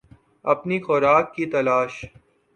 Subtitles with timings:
[0.45, 2.05] اپنی خوراک کی تلاش